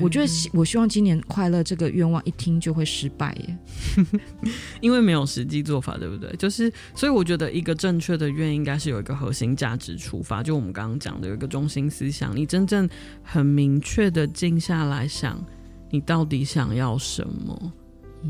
[0.00, 3.58] 我觉得我希望今年快乐这个愿望一听就会失败耶，
[4.80, 6.34] 因为没有实际做法，对不对？
[6.36, 12.88] 就是所以我觉得一个正确的愿应该是有一个核心价值出发，就我们刚刚讲的有一个中心思想，你真正
[13.22, 15.44] 很明确的静下来想，
[15.90, 17.72] 你到底想要什么，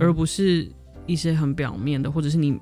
[0.00, 0.70] 而不是
[1.06, 2.58] 一些很表面的，或者是你。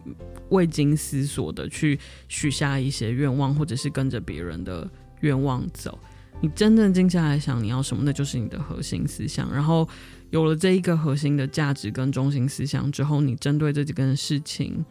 [0.50, 5.96] 未经思索的去许下一些愿望，或者是跟着别人的愿望走。
[6.40, 9.48] 你真正静下来想你要什么，那就是你的核心思想。
[9.55, 9.88] 然后
[10.31, 14.85] 有了这一个核心的价值跟中心思想之后，你针对这几件事情，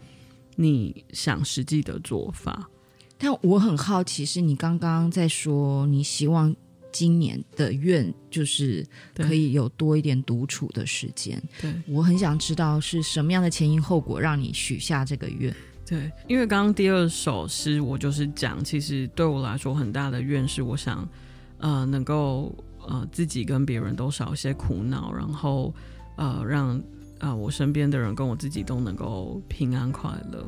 [0.55, 2.69] 你想实际的做法。
[3.17, 6.55] 但我很好奇，是你刚刚在说你希望。
[6.91, 11.41] 今年的愿就是可以有多一点独处的时间。
[11.61, 15.53] 对，我很想知道是什么样的前因后果让你许下这个愿。
[15.85, 21.07] 对，因为刚刚第二首诗我就是讲，其实对我来说很大的愿是我想，
[21.57, 22.55] 呃，能够
[22.87, 25.73] 呃自己跟别人都少一些苦恼，然后
[26.15, 26.77] 呃让
[27.19, 30.45] 啊、呃、我身边的人跟我自己都能够平安快乐。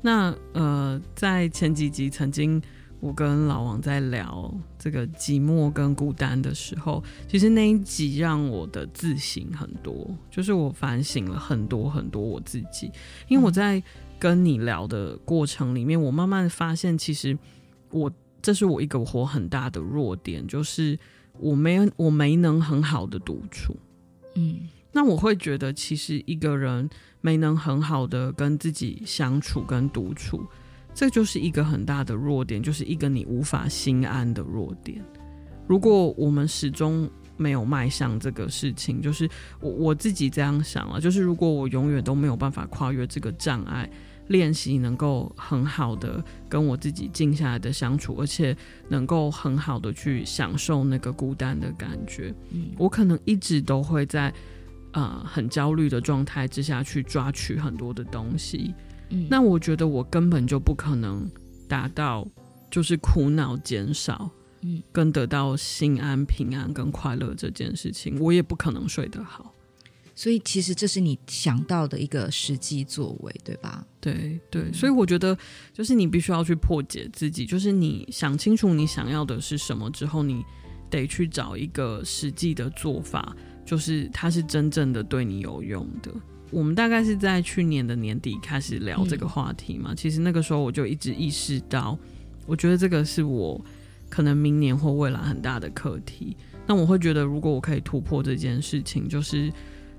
[0.00, 2.62] 那呃在前几集曾经。
[3.00, 12.90] 我跟老王在聊这个寂寞跟孤单的时候，其实那一集让我的自省很多，就是我反省了很多很多我自己。
[13.28, 13.80] 因为我在
[14.18, 17.38] 跟你聊的过程里面，我慢慢发现，其实
[17.90, 18.10] 我
[18.42, 20.98] 这是我一个活很大的弱点，就是
[21.38, 23.76] 我没我没能很好的独处。
[24.34, 30.44] 嗯，那我会觉得，其实一个人没能很好的跟自己相处跟独处。
[30.98, 35.00] 这就是一个很大的弱点，就是一个你无法心安的弱点。
[35.68, 39.30] 如果我们始终没有迈向这个事情，就是
[39.60, 43.88] 我我自己这样想了，就是如果我永远都没有办法跨越这个障碍，
[44.26, 48.56] 练习能够很好的跟我自己静下来的相处，而且
[48.88, 54.34] 能够很好的去享受那个孤单的感觉，嗯，我可能一直都会在
[54.94, 58.74] 呃很焦虑的状态之下去抓取很多的东西。
[59.10, 61.30] 嗯，那我觉得我根本就不可能
[61.68, 62.26] 达到，
[62.70, 64.30] 就是苦恼减少，
[64.62, 69.54] 嗯，跟得到心安、平安跟快乐这件事情，我也不可能睡得好。
[70.14, 73.86] 所以其实这是你想到的一个实际作为，对吧？
[74.00, 75.36] 对对，所以我觉得
[75.72, 80.44] 就是你必须要去破解自己，就是你想清楚你想要的是什么之后，你
[80.90, 83.36] 得去找一个实际的做法。
[83.64, 86.10] 就是它是真正的对你有用的。
[86.50, 91.98] 我们大概是在去年的年底开始聊这个话题嘛，嗯、其实那个时候我就一直意识到，
[92.46, 93.62] 我觉得这个是我
[94.08, 96.36] 可能明年或未来很大的课题。
[96.66, 99.52] 那我会觉得，如果我可以突破这件事情，就是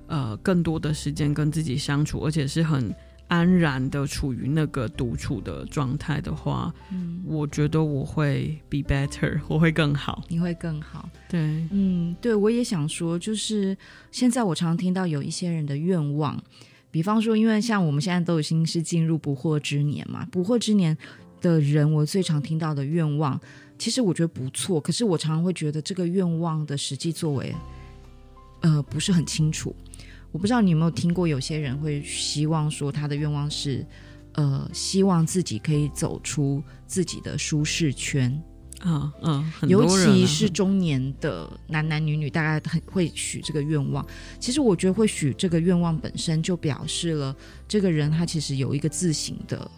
[0.08, 2.94] 呃，更多的时间跟自己相处，而且是很
[3.30, 11.10] 安然的处于那个独处的状态的话，嗯，我觉得我会 be better， 我会更好，你会更好。
[11.30, 11.40] 对，
[11.72, 13.78] 嗯，对，我也想说，就是
[14.12, 16.44] 现在我常听到有一些人的愿望，
[16.92, 20.98] 比方说，因为像我们现在都已经是进入不惑之年嘛，不惑之年
[21.40, 23.40] 的人，我最常听到的愿望。
[23.78, 27.56] 其实我觉得不错，可是我常常会觉得这个愿望的实际作为，
[28.62, 29.74] 呃，不是很清楚。
[30.32, 33.86] 我不知道你有没有听过，有些人会希望说他的愿望是，
[34.34, 38.32] 呃，希望自己可以走出自己的舒适圈
[38.82, 44.06] 啊，嗯、啊，尤其是中年的男男女女，大概很会许这个愿望。
[44.40, 47.36] 其实我觉得会许这个愿望本身就表示了
[47.68, 49.70] 这个人他其实有一个自省的。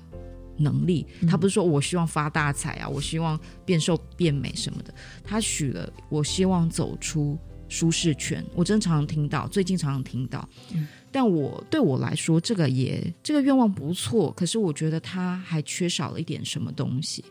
[0.57, 7.35] 能力，他不是说我希望发大财啊，我希望变瘦变美什么的，他许了我希望走出
[7.71, 8.45] 舒适圈。
[8.53, 17.23] 我真常常听到，最近常常听到，嗯、但我对我来说，这个也这个愿望不错，可是我觉得他还缺少了一点什么东西。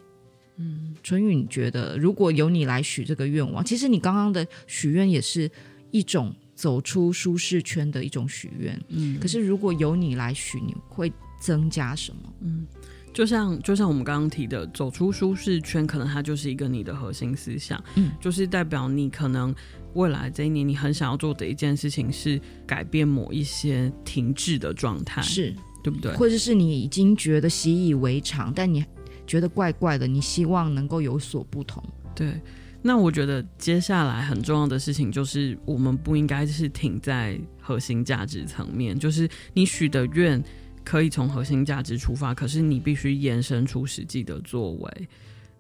[0.57, 5.51] 嗯，淳予，你觉得如果由你来许这个愿望，其实你刚刚的许愿也是
[5.91, 8.81] 一种走出舒适圈的一种许愿。
[8.89, 12.33] 嗯，可是如果由你来许，你会增加什么？
[12.41, 12.67] 嗯。
[13.13, 19.53] 就像就像我们刚刚提的，走出舒适圈，可能它就是一个你的核心思想，嗯，就是代表你可能
[19.95, 26.13] 未来这一年你很想要做的一件事情是改变某一些停滞的状态，是对不对？
[26.17, 28.85] 或者是你已经觉得习以为常，但你
[29.27, 31.83] 觉得怪怪的，你希望能够有所不同。
[32.15, 32.41] 对，
[32.83, 40.43] 那我觉得接下来很重要的事情就是，我们不应该是停在核心价值层面，就是你许的愿。
[40.83, 45.09] 可以从核心价值出发，可是你必须延伸出实际的作为。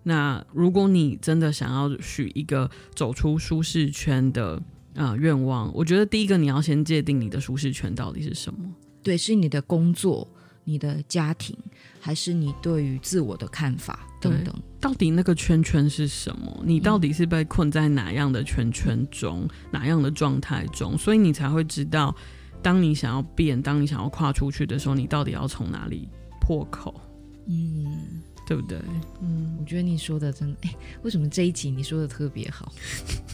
[0.02, 4.62] 那如果你真的想要许一个走出舒适圈的
[4.94, 8.60] 呃愿望，我觉得第一个你要先界定你的舒适圈到底是什么。
[9.02, 10.28] 对，是你的工作、
[10.64, 11.56] 你的家庭，
[12.00, 14.54] 还是你对于自我的看法等等？
[14.80, 16.62] 到底那个圈圈是什么？
[16.64, 20.96] 你到底是被困在哪样的圈圈中、嗯、哪样的状态中？
[20.96, 22.14] 所以你才会知道。
[22.62, 26.06] 当你想要变，当你想要跨出去的时候，你到底要从哪里
[26.42, 27.00] 破口？
[27.48, 28.76] 嗯，对不对？
[29.22, 32.72] 嗯，我觉得你说的真的，哎，为什么这一集你说的特别好？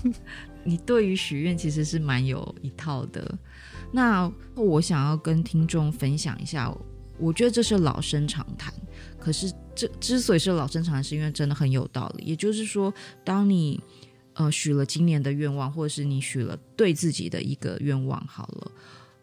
[0.63, 3.39] 你对于许愿其实是蛮有一套的。
[3.91, 6.71] 那我想要跟听众分享一下，
[7.19, 8.71] 我觉得这是老生常谈。
[9.19, 12.25] 可是这之所以是老生常谈，是因为真的很有道理。
[12.27, 12.93] 也就是说，
[13.25, 13.83] 当你
[14.35, 18.73] 呃许了今年的愿望，或者是你许了对自己的一个愿望，好了。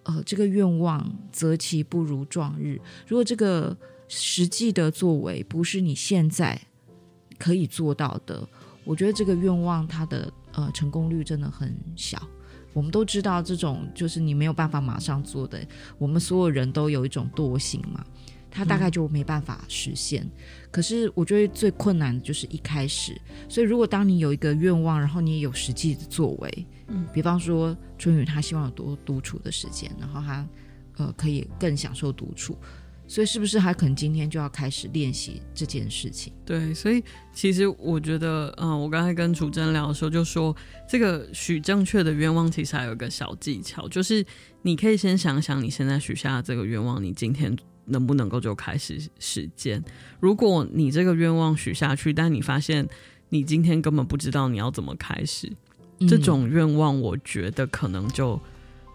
[0.05, 2.81] 呃，这个愿望择其不如撞日。
[3.07, 6.59] 如果这个实际的作为不是你现在
[7.37, 8.47] 可以做到的，
[8.83, 12.21] 我觉得这个愿望它的呃成功率真的很小。
[12.73, 15.63] 我们都知道，这种就是你没有办法马上做的，
[15.97, 18.03] 我们所有人都有一种惰性嘛。
[18.55, 20.23] 他大概就没办法实现。
[20.23, 20.31] 嗯、
[20.69, 23.19] 可是我觉得最困难的就是一开始。
[23.49, 30.47] 所以如果当你有一个愿望，然后你也有实际的作为，嗯，比方说春雨他希望有多独处的时间，然后他
[30.97, 32.55] 呃可以更享受独处，
[33.07, 36.33] 所以是不是还可能今天就要开始练习这件事情？
[36.45, 40.55] 对，所以其实我觉得，嗯、我刚才跟楚真聊的时候就说，
[40.87, 44.25] 这个许正确的愿望其实还有一个小技巧，就是
[44.61, 47.55] 你可以先想想你现在许下的这个愿望，你今天。
[47.85, 49.83] 能不能够就开始实践？
[50.21, 52.87] 如果你这个愿望许下去，但你发现
[53.27, 55.51] 你今天根本不知道你要怎么开始，
[56.07, 58.39] 这种愿望，我觉得可能就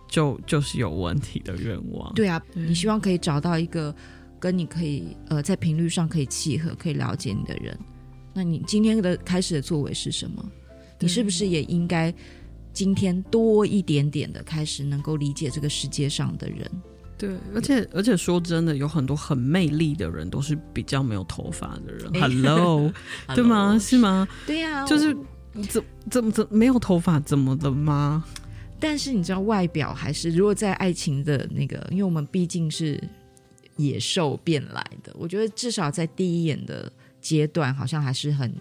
[0.09, 2.13] 就就是有问题的愿望。
[2.15, 3.95] 对啊，对你希望可以找到一个
[4.41, 7.79] 跟你可以呃在频率上可以契合、可以了解你的人。
[8.35, 10.45] 那你今天的开始的作为是什么？
[11.01, 12.13] 你是不是也应该
[12.73, 16.71] 今天多一点点的开始，能够理解这个世界上的人？
[17.17, 22.13] 对，而且而且说真的，有很多很魅力的人都是比较没有头发的人。
[22.21, 22.93] Hello，
[23.35, 23.77] 对吗？
[23.79, 24.29] 是吗？
[24.47, 25.17] 对呀，就是
[25.69, 28.25] 怎怎么怎没有头发怎么的吗？
[28.81, 33.03] 但是你知道，外表还是如果在爱情的那个，因为我们毕竟是
[33.77, 38.55] 野兽变来的，我觉得至少在第一眼的阶段，好像还是很。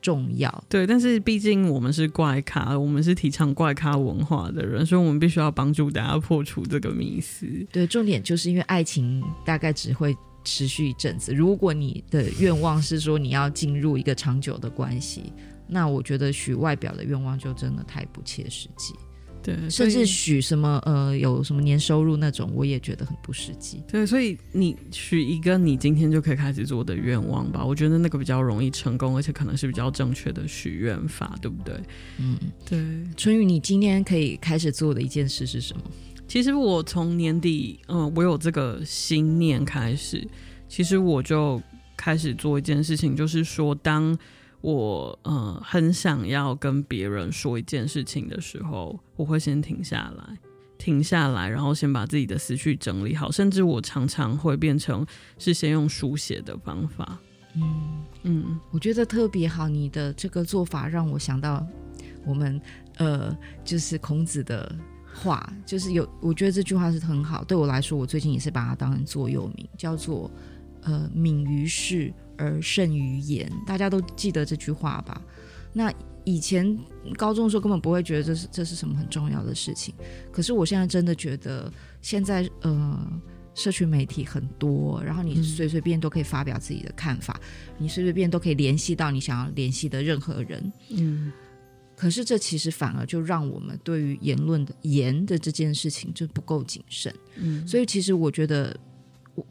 [0.00, 7.44] 重要对，但是毕竟我们是怪咖，我们是提倡怪咖文化的人，所以我们必须要帮助大家破除这个迷思。
[7.72, 11.34] 对，重点就是因为爱情大概只会持续一阵子。
[11.34, 15.32] 如果你的愿望是说你要进入一个长久的关系，
[15.66, 18.94] 那我觉得许外表的愿望就真的太不切实际。
[19.42, 23.82] 对，甚至许什么呃有什么年收入那种，我也觉得很不实际。
[23.90, 31.74] 对，所以你许一个你今天就可以开始做的愿望吧，我觉得那个比较容易成功，而且可能是比较正确的许愿法，对不对？
[32.18, 32.36] 嗯，
[32.68, 32.78] 对。
[33.16, 35.82] 春雨，你今天可以开始做的一件事是什么？
[36.26, 40.26] 其实我从年底，嗯，我有这个心念开始，
[40.68, 41.62] 其实我就
[41.96, 44.18] 开始做一件事情，就是说当。
[44.60, 50.38] 我嗯，很想要跟别人说一件事情的时候，我会先停下来，
[50.76, 53.30] 停下来，然后先把自己的思绪整理好。
[53.30, 55.06] 甚至我常常会变成
[55.38, 57.18] 是先用书写的方法。
[57.54, 59.68] 嗯嗯，我觉得特别好。
[59.68, 61.66] 你的这个做法让我想到
[62.26, 62.60] 我们
[62.96, 64.74] 呃，就是孔子的
[65.14, 67.44] 话，就是有，我觉得这句话是很好。
[67.44, 70.30] 对我来说，我最近也是把它当成座右铭，叫做
[70.82, 72.12] 呃，敏于事。
[72.38, 75.20] 而胜于言，大家都记得这句话吧？
[75.72, 75.92] 那
[76.24, 76.78] 以前
[77.16, 79.94] 高中的时候根本不会觉得这是这是什么很重要的事情，
[80.32, 81.70] 可是我现在真的觉得，
[82.00, 83.20] 现在呃，
[83.54, 90.72] 社群媒体很多，然后你随随便都可以发表自己的看法，嗯、你随随便都可以联系到你想要联系的任何人。
[90.90, 91.32] 嗯，
[91.96, 97.14] 可是这其实反而就让我们对于言论的言的这件事情就不够谨慎。
[97.36, 98.74] 嗯，所以其实我觉得。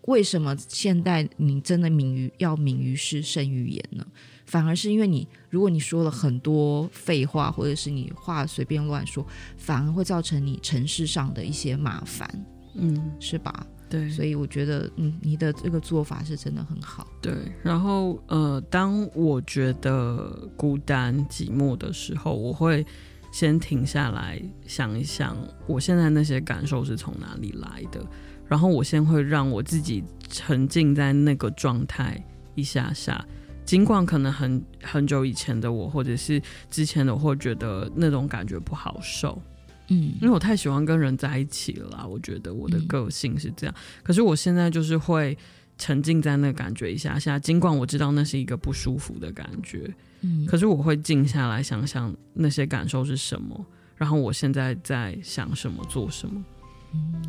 [0.03, 4.05] 为什么现代你真的敏于要敏于事胜于言呢？
[4.45, 9.25] 反而是因为你，如果你说了很多废话，或者是你话随便乱说，
[9.57, 13.67] 反而会造成你城市上的一些麻烦，嗯，是吧？
[13.89, 17.07] 对，所以我觉得，嗯，你的这个做法是真的很好。
[17.21, 22.85] 对，然后呃，当我觉得孤单寂寞的时候，我会
[23.31, 28.05] 先停下来想一想，我现在那些感受是从哪里来的。
[28.47, 32.21] 然后我先会让我自己沉浸在那个状态
[32.55, 33.23] 一下下，
[33.65, 39.41] 尽管可能很很久以前的我，或者是之前的我会觉得那种感觉不好受，
[39.89, 43.75] 嗯，因为我太喜欢跟人在一起了啦，我觉得我的个性是这样。
[43.77, 45.37] 嗯、可是我现在就是会
[45.77, 56.43] 沉浸在那感觉一下下，尽管我知道那是一个不舒服的感觉，嗯，可是我会静下来想想那些感受是什么，然后我现在在想什么，做什么。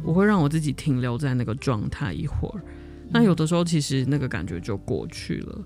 [0.02, 2.62] 我会让我自己停留在那个状态一会儿，
[3.10, 5.64] 那有的时候其实那个感觉就过去了。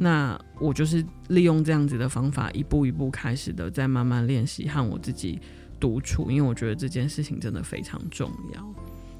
[0.00, 5.38] 那我就是利用这样子的方法，一步一步开始的，在慢慢练习和我自己
[5.78, 8.74] 独处，因为我觉得这件事情真的非常重要。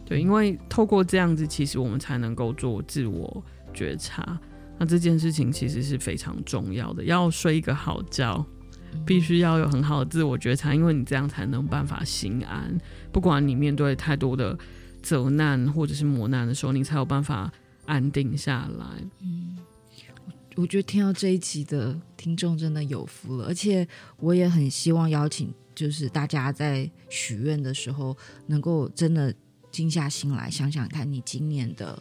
[0.04, 4.38] 对，因为透过这样子，其实我们才能够做自我觉察。
[4.78, 8.44] 那这件事情其实是非常重要的，要睡一个好觉。
[9.04, 12.78] 必须要有很好的自我觉察，因为你这样才能办法心安。
[13.14, 14.58] 不管你面对太多的
[15.00, 17.50] 责难或者是磨难的时候，你才有办法
[17.86, 18.84] 安定下来。
[19.20, 19.56] 嗯，
[20.56, 23.86] 我觉得听到这一集的听众真的有福了，而且
[24.18, 28.16] 我也很希望邀请，就是大家在许愿的时候，
[28.48, 29.32] 能够真的
[29.70, 31.96] 静下心来想想看，你今年的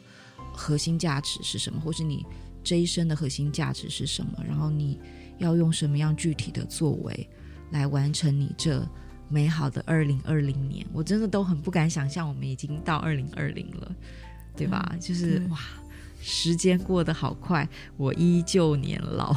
[0.52, 2.26] 核心价值是什么，或是你
[2.64, 5.00] 这一生的核心价值是什么，然后你。
[5.40, 7.30] 要用什么样具体的作为
[7.72, 8.88] 来完成你这
[9.34, 10.86] 美好的二零二零年？
[10.94, 13.96] 我真的都很不敢想象，我们已经到二零二零了，
[14.56, 14.88] 对吧？
[14.94, 15.58] 嗯、就是哇，
[16.22, 17.68] 时间过得好快，
[17.98, 19.36] 我依旧年老。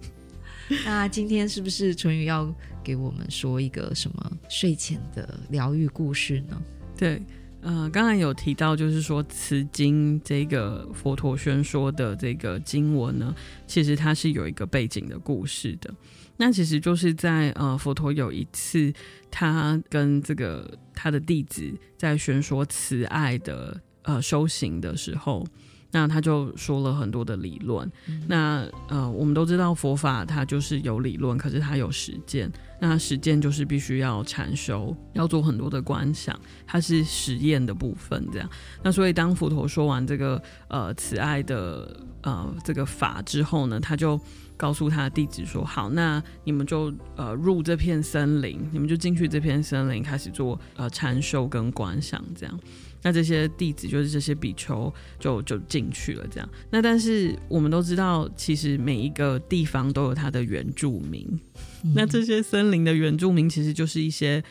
[0.86, 2.50] 那今天是不是淳于要
[2.82, 6.62] 给我们说一个什么睡前的疗愈故事呢？
[6.96, 7.20] 对。
[7.60, 13.34] 呃，刚才有提到，就是说慈经这个佛陀宣说的这个经文呢，
[13.66, 15.92] 其实它是有一个背景的故事的。
[16.38, 18.90] 那其实就是在呃，佛陀有一次，
[19.30, 25.46] 他跟这个他的弟子在宣说慈爱的呃修行的时候。
[25.90, 32.52] 那他就说了很多的理论，嗯、那呃，我们都知道佛法它就是有理论，可是它有实践。
[32.78, 38.22] 那实践就是必须要禅修，要做很多的观想，它是实验的部分。
[38.30, 38.50] 这样，
[38.82, 44.20] 那所以当佛陀说完这个呃慈爱的呃这个法之后呢，他就
[44.58, 52.60] 告诉他的弟子说：“好，那你们就呃入这片森林，你们就进去这片森林，开始做呃禅修跟观想，这样。”
[53.00, 56.48] 那这些弟子就是这些比丘就就进去了，这样。
[56.68, 61.24] 那但是我们都知道，其实每一个地方都有它的原住民。
[61.84, 64.42] 嗯、那这些森林的原住民其实就是一些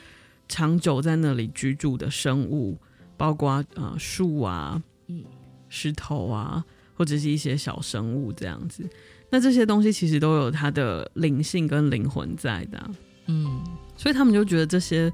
[0.47, 2.77] 长久在那里居住的生物，
[3.17, 5.25] 包括啊树啊、嗯、
[5.67, 8.89] 石头啊，或者是一些小生物这样子。
[9.29, 12.89] 那这些东西其实都有它的灵性跟灵魂在的、
[13.27, 13.63] 嗯，
[13.95, 15.11] 所以他们就觉得这些。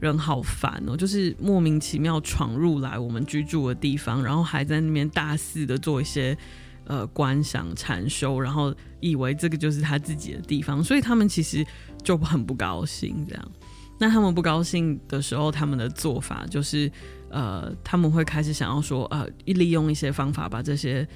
[0.00, 6.36] 人好烦哦，就是莫名其妙闯入来我们居住的地方，然后还在那边大肆的做一些
[6.84, 11.64] 呃观想禅修，然后以为这个就是他自己的地方，所以他们其实
[12.02, 13.52] 就很不高兴这样。
[13.98, 16.90] 那他们不高兴的时候，他们的做法就是，
[17.30, 21.06] 呃，他们会开始想要说，呃，利用一些方法把这些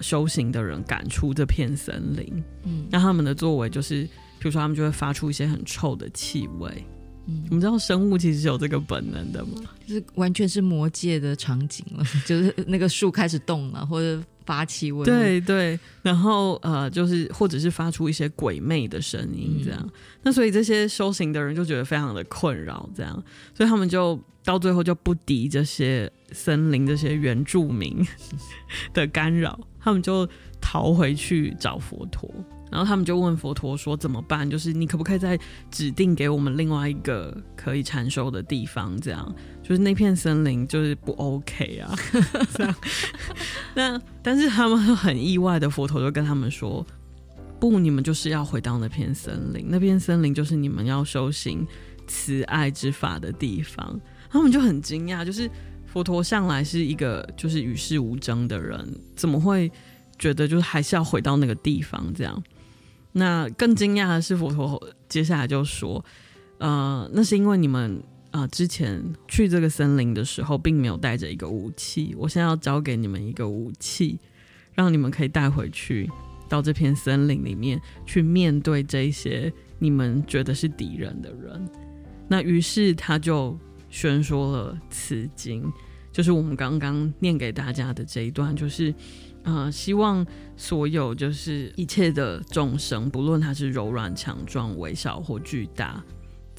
[0.00, 2.44] 修行的人赶出这片森林。
[2.64, 4.02] 嗯，那他们的作为就是，
[4.38, 6.84] 比如说他们就会发出一些很臭的气味。
[7.26, 9.62] 嗯，我们知道生物其实是有这个本能的吗？
[9.86, 14.22] 就是完全是魔界的场景了， 就是那个树开始动了，或者。
[14.48, 19.78] 发气味，对对，然后呃，就是或者是发出一些鬼魅的声音，这样。
[19.82, 19.90] 嗯、
[20.22, 23.22] 那所以这些修行的人就觉得非常的困扰，这样，
[23.52, 28.02] 所以他们就到最后就不敌这些森林这些原住民
[28.94, 30.26] 的干扰，他们就
[30.62, 32.32] 逃回去找佛陀。
[32.70, 34.48] 然后他们就问佛陀说：“怎么办？
[34.48, 35.38] 就是你可不可以再
[35.70, 38.94] 指定给我们另外一个可以禅修的地方？
[39.00, 39.34] 这样，
[39.68, 41.94] 就是那片森林就是不 OK 啊。
[42.56, 42.74] 这样，
[43.74, 46.84] 那但是他们很意外的，佛陀就跟他们说：
[47.60, 51.66] 不，你们就是要回到那片森林，那片森林就是你们要修行
[52.06, 54.00] 慈爱之法的地方。
[54.30, 55.50] 他们就很惊讶，就是
[55.84, 59.70] 佛陀向来是一个就是与世无争的人，怎么会
[60.18, 62.10] 觉得就是还是要回到那个地方？
[62.14, 62.42] 这样。”
[63.12, 66.04] 那更惊讶的是，佛陀接下来就说
[66.58, 72.14] ：“呃，那是因为你们啊、之前去这个森林的时候，并没有带着一个武器。
[72.18, 74.18] 我现在要交给你们一个武器，
[74.74, 76.10] 让你们可以带回去
[76.48, 81.68] 到这片森林里面去面对这些你们觉得是敌人的人。
[82.28, 83.58] 那于是他就
[83.88, 85.64] 宣说了此经，
[86.12, 88.94] 就是我们刚刚念给大家的这一段，就是。”
[89.44, 90.26] 呃，希望
[90.58, 96.04] 所有就是一切的众生，不论他是柔软强壮、微小或巨大，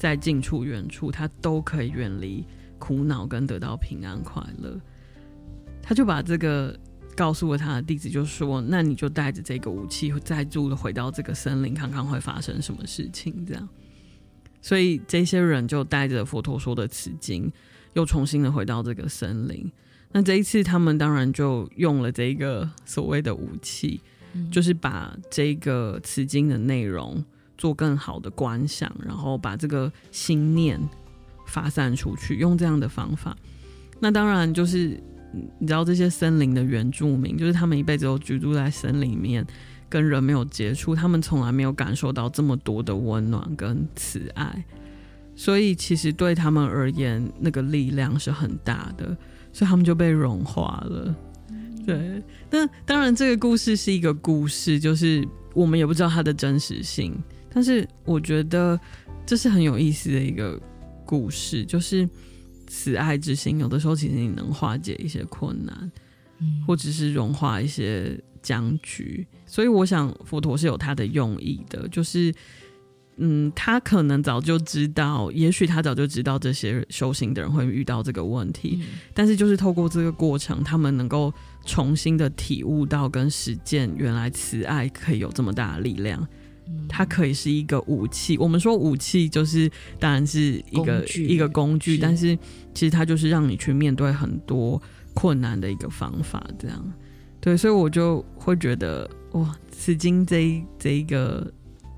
[0.00, 2.42] 在近处远处，他都可以远离
[2.78, 4.80] 苦恼，跟得到平安快乐。
[5.82, 6.74] 他就把这个
[7.14, 13.68] 告诉了他的弟子，就说：“那你就带着这个武器，再度的回到这个森林，看看会发生什么事情。”这样，
[14.62, 17.52] 所以这些人就带着佛陀说的此经，
[17.92, 19.70] 又重新的回到这个森林。
[20.12, 24.00] 那这一次，他们当然就用了这个所谓的武器，
[24.32, 27.22] 嗯、就是把这个此经的内容
[27.60, 30.80] 做更好的观想，然后把这个心念
[31.46, 33.36] 发散出去，用这样的方法。
[34.00, 34.98] 那当然就是
[35.60, 39.46] 你知道，这些森林的原住民，就是他们一辈子都居住在森林里面，
[39.90, 44.64] 跟人没有接触，他们从来没有感受到这么多的温暖跟慈爱，
[45.36, 49.16] 所以其实对他们而言，那个力量是很大的。
[49.52, 51.12] 所以他们就被融化了，
[51.84, 52.22] 对。
[52.48, 57.12] 那当然，这个故事是一个故事，就是我们也不知道它的真实性。
[57.52, 58.78] 但是我觉得
[59.26, 60.60] 这是很有意思的一个
[61.04, 62.08] 故事，就是
[62.66, 65.92] 慈爱之心，有的时候其实你能化解一些困难，
[66.66, 69.26] 或者是融化一些僵局。
[69.46, 72.32] 所以我想佛陀是有他的用意的，就是。
[73.22, 81.30] 嗯，他可能早就知道，也许他早就知道这些修行的人会遇到这个问题，嗯、但是就是透过这个过程，他们能够
[81.66, 86.28] 重新的体悟到跟实践，原来慈爱可以有这么大的力量，嗯、
[86.88, 88.36] 它可以是一个武器。
[88.38, 92.36] 我们说武器就是当然是一个一个工具，但是
[92.74, 94.80] 其实它就是让你去面对很多
[95.14, 96.44] 困难的一个方法。
[96.58, 96.92] 这样，
[97.40, 101.52] 对，所以我就会觉得哇，此经这一这一个。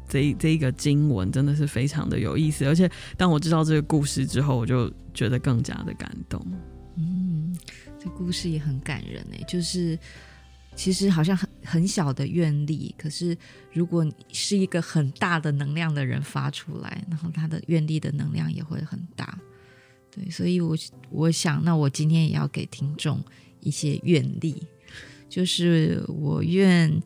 [0.09, 6.39] 这这一个经文真的是非常的有意思，而且当我知道这个故事之后，我就觉得更加的感动。
[6.99, 7.57] 嗯，
[7.99, 9.99] 这故事也很感人呢，就是
[10.75, 13.37] 其实好像很很小的愿力，可是
[13.73, 19.39] 如果你是一个很大的能量的人发出来，然后他的愿力的能量也会很大。
[20.11, 20.77] 对，所以我
[21.11, 23.23] 我想，那我今天也要给听众
[23.61, 24.67] 一些愿力，
[25.29, 27.03] 就是我愿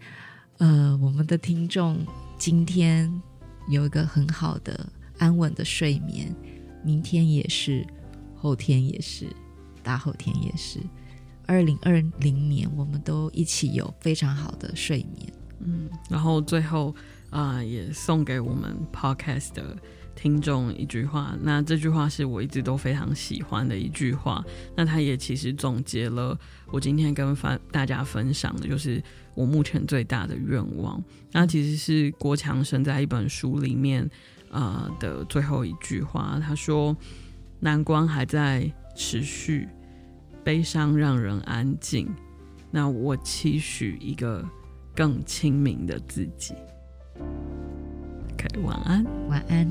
[0.59, 2.05] 呃我们的听众。
[2.39, 3.11] 今天
[3.69, 4.87] 有一个很好的
[5.19, 6.35] 安稳的睡眠，
[6.85, 7.87] 明天也是，
[8.35, 9.27] 后天也是，
[9.83, 10.79] 大后天也是。
[11.47, 15.33] 二零二零年，我们都一起有非常好的睡眠。
[15.61, 16.95] 嗯，然后最后
[17.31, 19.77] 啊、也送给我们 Podcast 的
[20.15, 21.37] 听众一句话。
[21.43, 24.45] 那这句话是我一直都非常喜欢的一句话。
[24.77, 26.39] 那它也其实总结了
[26.71, 29.03] 我今天跟大大家分享的，就是。
[29.37, 30.99] 我目前最大的愿望，
[31.31, 34.09] 那其实是郭强生在一本书里面
[34.51, 36.41] 呃的最后一句话。
[36.43, 36.97] 他说
[37.61, 39.69] ：“难关还在持续，
[40.47, 42.09] 悲伤让人安静，
[42.71, 44.49] 那我期许一个
[44.95, 46.55] 更清明的自己。
[48.63, 49.67] 晚安，晚安。